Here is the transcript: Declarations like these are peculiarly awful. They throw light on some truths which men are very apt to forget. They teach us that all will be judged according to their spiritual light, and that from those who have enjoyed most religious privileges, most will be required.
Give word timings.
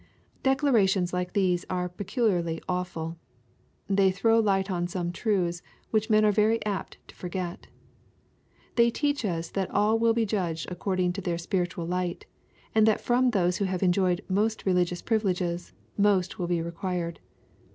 Declarations 0.41 1.13
like 1.13 1.33
these 1.33 1.63
are 1.69 1.87
peculiarly 1.87 2.59
awful. 2.67 3.19
They 3.87 4.09
throw 4.09 4.39
light 4.39 4.71
on 4.71 4.87
some 4.87 5.11
truths 5.11 5.61
which 5.91 6.09
men 6.09 6.25
are 6.25 6.31
very 6.31 6.57
apt 6.65 6.97
to 7.09 7.13
forget. 7.13 7.67
They 8.77 8.89
teach 8.89 9.23
us 9.23 9.49
that 9.51 9.69
all 9.69 9.99
will 9.99 10.15
be 10.15 10.25
judged 10.25 10.71
according 10.71 11.13
to 11.13 11.21
their 11.21 11.37
spiritual 11.37 11.85
light, 11.85 12.25
and 12.73 12.87
that 12.87 12.99
from 12.99 13.29
those 13.29 13.57
who 13.57 13.65
have 13.65 13.83
enjoyed 13.83 14.25
most 14.27 14.65
religious 14.65 15.03
privileges, 15.03 15.71
most 15.99 16.39
will 16.39 16.47
be 16.47 16.63
required. 16.63 17.19